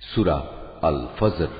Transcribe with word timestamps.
সুরা 0.00 0.38
আল 0.82 1.00
ফজর 1.18 1.52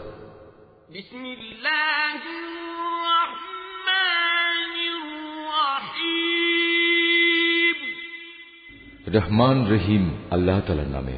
রহমান 9.14 9.58
রহিম 9.71 10.04
আল্লাহ 10.30 10.58
তালার 10.61 10.90
নামে 10.90 11.16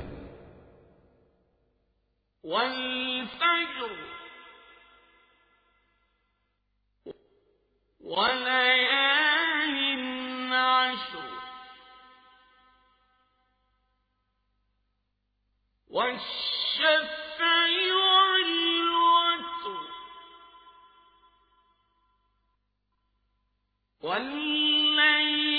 والليل 24.03 25.50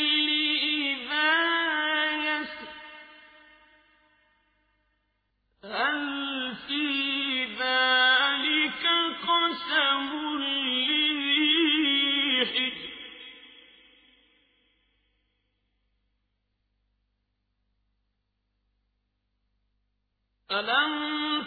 ألم 20.52 21.41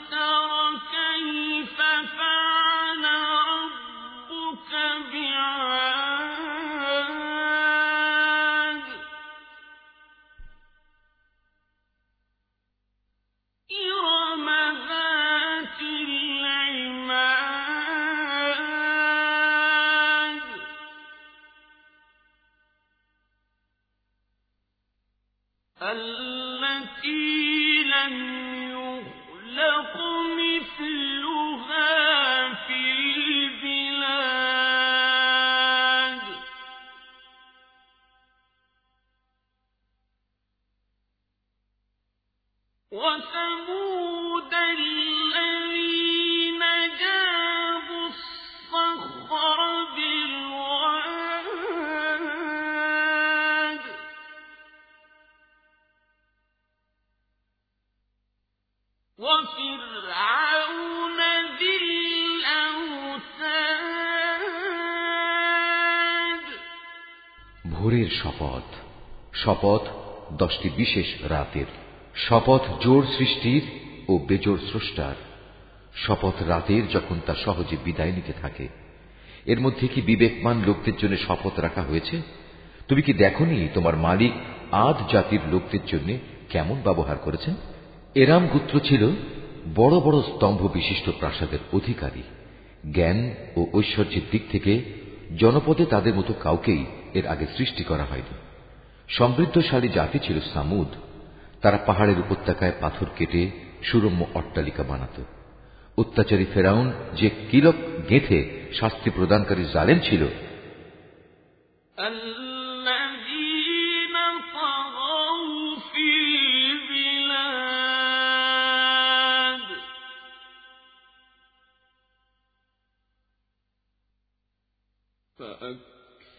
ভোরের 67.71 68.09
শপথ। 68.09 68.75
শপথ 69.35 69.81
দশটি 70.33 70.69
বিশেষ 70.69 71.07
রাতের। 71.23 71.65
শপথ 72.15 72.61
জোর 72.83 73.07
সৃষ্টির 73.17 73.61
ও 74.09 74.17
বেজোর 74.17 74.59
স্রষ্টার। 74.69 75.15
শপথ 75.95 76.43
রাতের 76.47 76.87
যখন 76.87 77.19
তা 77.25 77.35
সহজে 77.35 77.77
বিদায় 77.83 78.11
নিতে 78.11 78.33
থাকে। 78.33 78.67
এর 79.45 79.59
মধ্যে 79.59 79.87
কি 79.87 80.01
বিবেকমান 80.01 80.63
লোকদের 80.63 80.97
জন্য 80.97 81.17
শপথ 81.17 81.59
রাখা 81.59 81.81
হয়েছে? 81.81 82.21
তুমি 82.87 83.01
কি 83.01 83.13
দেখনি 83.13 83.67
তোমার 83.73 83.97
মালিক 83.97 84.31
আদ 84.71 84.95
জাতির 85.11 85.39
লোকদের 85.51 85.85
জন্য 85.85 86.17
কেমন 86.49 86.81
ব্যবহার 86.81 87.17
করেছেন? 87.17 87.55
এরাম 88.15 88.47
গুত্র 88.47 88.79
ছিল 88.79 89.09
বড় 89.75 89.99
বড় 89.99 90.21
স্তম্ভ 90.21 90.73
বিশিষ্ট 90.73 91.09
প্রাসাদের 91.19 91.59
অধিকারী, 91.73 92.21
জ্ঞান 92.93 93.33
ও 93.55 93.65
ঐশ্বর্যের 93.73 94.21
দিক 94.31 94.41
থেকে 94.51 94.83
জনপদে 95.39 95.85
তাদের 95.85 96.15
মতো 96.15 96.33
কাউকেই 96.33 96.85
এর 97.13 97.27
আগে 97.27 97.45
সৃষ্টি 97.57 97.83
করা 97.83 98.03
হয়নি। 98.03 98.35
সমৃদ্ধশালী 99.09 99.89
জাতি 99.89 100.19
ছিল 100.19 100.39
সামুদ। 100.53 100.87
তারা 101.61 101.77
পাহাড়ের 101.77 102.19
উপত্যকায় 102.19 102.71
পাথর 102.79 103.05
কেটে 103.15 103.51
সুরম্য 103.83 104.25
অট্টালিকা 104.33 104.83
বানাত। 104.83 105.21
অত্যাচারী 105.97 106.45
ফেরাউন 106.53 106.91
যে 107.13 107.29
কিলক 107.51 107.75
গেঁথে 108.09 108.65
শাস্তি 108.79 109.09
প্রদানকারী 109.09 109.65
জালেম 109.73 109.99
ছিল। 109.99 110.27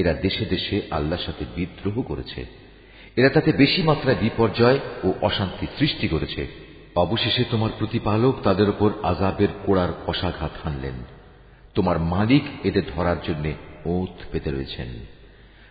এরা 0.00 0.12
দেশে 0.12 0.44
দেশে 0.44 0.82
আল্লাহর 0.90 1.24
সাথে 1.26 1.44
বিদ্রোহ 1.56 2.02
করেছে। 2.02 2.40
এরা 3.16 3.28
তাতে 3.28 3.52
বেশি 3.52 3.82
মাত্রায় 3.82 4.16
বিপর্যয় 4.20 4.78
ও 5.04 5.12
অশান্তি 5.22 5.66
সৃষ্টি 5.78 6.08
করেছে। 6.08 6.46
অবশেষে 6.96 7.44
তোমার 7.50 7.70
প্রতিপালক 7.78 8.34
তাদের 8.42 8.68
উপর 8.68 8.90
আজাবের 9.02 9.48
কোড়ার 9.66 9.92
কষাঘাত 10.06 10.50
হানলেন। 10.64 10.96
তোমার 11.74 11.98
মালিক 11.98 12.44
এদের 12.64 12.82
ধরার 12.96 13.16
জন্য 13.22 13.52
ওঁত 13.84 14.16
পেতে 14.32 14.50
রয়েছেন। 14.50 14.88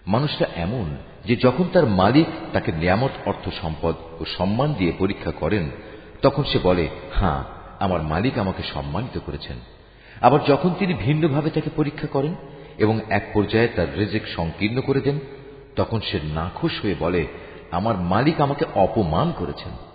মানুষটা 0.07 0.45
এমন 0.55 0.97
যে 1.25 1.35
যখন 1.35 1.63
তার 1.73 1.85
মালিক 1.85 2.25
তাকে 2.53 2.71
নিয়ামত, 2.71 3.11
অর্থ, 3.25 3.49
সম্পদ 3.61 3.95
ও 4.19 4.25
সম্মান 4.37 4.73
দিয়ে 4.73 4.93
পরীক্ষা 4.99 5.31
করেন, 5.31 5.69
তখন 6.21 6.43
সে 6.43 6.59
বলে 6.63 6.89
হ্যাঁ 7.15 7.43
আমার 7.79 8.01
মালিক 8.03 8.37
আমাকে 8.37 8.63
সম্মানিত 8.73 9.19
করেছেন। 9.25 9.57
আবার 10.21 10.39
যখন 10.47 10.69
তিনি 10.79 10.93
ভিন্নভাবে 10.93 11.49
তাকে 11.49 11.69
পরীক্ষা 11.75 12.07
করেন 12.07 12.35
এবং 12.79 12.99
এক 13.09 13.31
পর্যায়ে 13.33 13.67
তার 13.67 13.97
রেজেক 13.97 14.27
সংকীর্ণ 14.27 14.81
করে 14.81 15.01
দেন, 15.01 15.19
তখন 15.75 15.99
সে 15.99 16.19
নাখুশ 16.23 16.71
হয়ে 16.83 16.95
বলে, 16.99 17.27
আমার 17.71 17.97
মালিক 17.97 18.41
আমাকে 18.41 18.65
অপমান 18.75 19.31
করেছেন। 19.31 19.88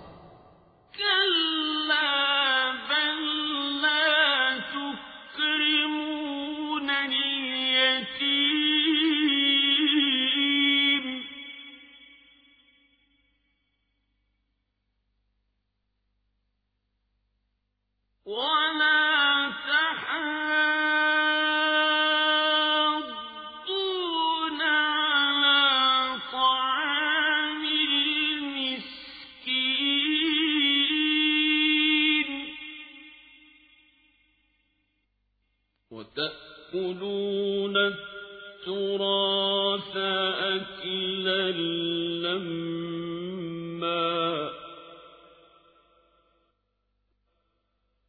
لما 43.75 44.51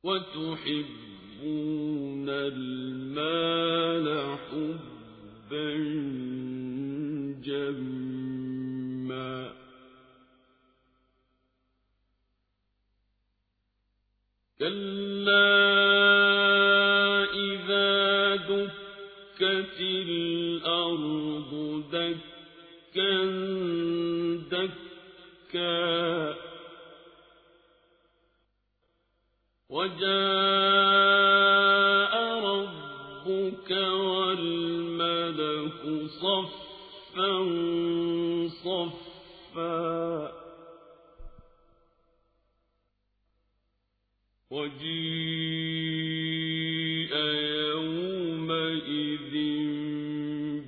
وتحبون 0.02 1.48
المال 2.28 4.06
حبا 4.38 5.74
جما. 7.42 8.56
كلا 14.58 15.66
دكت 19.40 19.80
الأرض 19.80 21.50
دكا 21.92 22.25
دكا 25.46 26.34
وجاء 29.68 30.06
ربك 32.44 33.70
والملك 33.70 34.50
صفا 36.20 37.32
صفا. 38.48 40.32
وجيء 44.50 45.56
يومئذ 47.66 49.34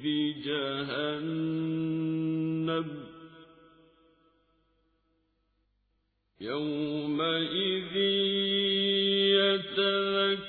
بجهنم. 0.02 0.78
يومئذ 6.48 7.96
يتذكر 9.36 10.48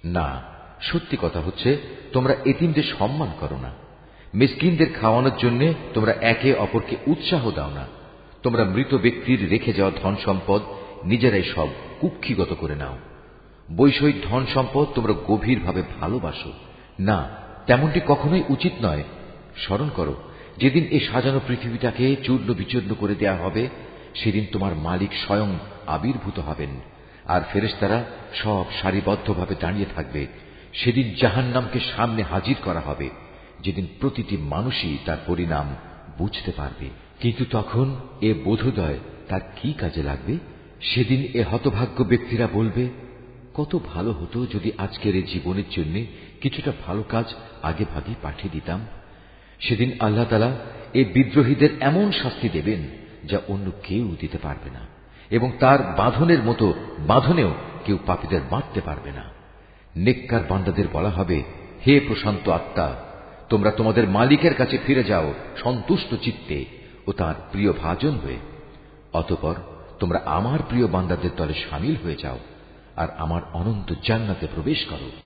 না, 0.06 0.42
সত্যি 0.82 1.18
কথা 1.22 1.40
হচ্ছে, 1.40 1.78
তোমরা 2.14 2.36
এতিমদের 2.46 2.84
সম্মান 2.84 3.30
করো 3.40 3.58
না। 3.58 3.72
মিসকিনদের 4.34 4.94
খাওয়ানোর 4.94 5.38
জন্য 5.38 5.74
তোমরা 5.94 6.12
একে 6.12 6.54
অপরকে 6.54 6.96
উৎসাহ 7.08 7.52
দাও 7.52 7.70
না। 7.70 7.88
তোমরা 8.44 8.64
মৃত 8.64 8.94
ব্যক্তির 8.94 9.50
রেখে 9.50 9.74
যাওয়া 9.74 10.00
ধন 10.04 10.16
সম্পদ 10.26 10.62
নিজেরাই 11.04 11.44
সব 11.44 11.68
কুক্ষিগত 12.00 12.58
করে 12.60 12.76
নাও। 12.76 12.98
বৈষয়িক 13.76 14.16
ধন 14.24 14.46
সম্পদ 14.54 14.86
তোমরা 14.96 15.14
গভীরভাবে 15.28 15.84
ভালোবাসো। 16.02 16.54
না, 17.00 17.30
তেমনটি 17.66 18.00
কখনোই 18.08 18.44
উচিত 18.50 18.72
নয়। 18.82 19.04
স্মরণ 19.58 19.90
করো, 19.90 20.16
যেদিন 20.58 20.86
এই 20.86 21.00
সাজানো 21.00 21.40
পৃথিবীটাকে 21.48 22.16
চূর্ণ 22.24 22.54
বিচূর্ণ 22.54 22.94
করে 23.00 23.16
দেয়া 23.16 23.36
হবে, 23.36 23.70
সেদিন 24.16 24.46
তোমার 24.52 24.76
মালিক 24.76 25.10
স্বয়ং 25.26 25.56
আবির্ভূত 25.88 26.40
হবেন। 26.40 26.95
আর 27.28 27.42
ফেরেশতারা 27.54 28.04
সব 28.34 28.66
সারিবদ্ধভাবে 28.82 29.56
দাঁড়িয়ে 29.60 29.86
থাকবে। 29.96 30.28
সেদিন 30.74 31.14
জাহান্নামকে 31.22 31.80
সামনে 31.80 32.24
হাজির 32.24 32.56
করা 32.64 32.80
হবে। 32.80 33.10
যেদিন 33.60 33.88
প্রতিটি 34.00 34.38
মানুষই 34.38 34.98
তার 35.06 35.18
পরিণাম 35.28 35.76
বুঝতে 36.18 36.52
পারবে। 36.52 36.90
কিন্তু 37.20 37.46
তখন 37.52 37.96
এ 38.22 38.34
বোধোদয় 38.34 38.98
তার 39.30 39.42
কি 39.62 39.74
কাজে 39.74 40.04
লাগবে? 40.04 40.38
সেদিন 40.82 41.22
এ 41.34 41.44
হতভাগ্য 41.44 42.04
ব্যক্তিরা 42.04 42.48
বলবে, 42.54 42.90
কত 43.54 43.80
ভালো 43.94 44.12
হতো 44.12 44.46
যদি 44.46 44.72
আজকের 44.78 45.16
এই 45.16 45.24
জীবনের 45.24 45.64
জন্য 45.72 46.06
কিছুটা 46.42 46.72
ভালো 46.88 47.04
কাজ 47.04 47.26
আগে 47.62 47.86
ভাগে 47.94 48.14
পাঠিয়ে 48.22 48.50
দিতাম। 48.52 48.88
সেদিন 49.60 49.92
আল্লাহ 50.00 50.26
তালা 50.26 50.58
বিদ্রোহীদের 50.94 51.70
এমন 51.80 52.12
শাস্তি 52.12 52.50
দেবেন 52.50 52.80
যা 53.28 53.38
অন্য 53.48 53.72
কেউ 53.84 54.16
দিতে 54.20 54.38
পারবে 54.38 54.70
না। 54.70 54.95
এবং 55.30 55.52
তার 55.60 55.80
বাঁধনের 55.98 56.44
মতো 56.44 56.74
বাঁধনেও 57.00 57.54
কেউ 57.86 57.98
পাপীদের 58.06 58.42
বাঁধতে 58.50 58.82
পারবে 58.82 59.12
না। 59.12 59.24
নেককার 59.96 60.42
বান্দাদের 60.50 60.86
বলা 60.94 61.10
হবে, 61.10 61.44
হে 61.88 62.00
প্রশান্ত 62.00 62.50
আত্মা, 62.50 62.96
তোমরা 63.50 63.72
তোমাদের 63.72 64.08
মালিকের 64.08 64.54
কাছে 64.54 64.78
ফিরে 64.86 65.04
যাও 65.04 65.34
সন্তুষ্ট 65.64 66.16
চিত্তে 66.22 66.66
ও 67.08 67.12
তার 67.12 67.36
প্রিয় 67.52 67.74
ভাজন 67.74 68.12
হয়ে। 68.12 68.38
অতপর 69.14 69.56
তোমরা 70.00 70.22
আমার 70.26 70.60
প্রিয় 70.70 70.88
বান্দাদের 70.88 71.30
দলে 71.38 71.54
সামিল 71.54 71.96
হয়ে 72.04 72.16
যাও 72.16 72.40
আর 72.96 73.08
আমার 73.18 73.42
অনন্ত 73.54 73.94
জান্নাতে 74.04 74.48
প্রবেশ 74.56 74.86
করো। 74.86 75.22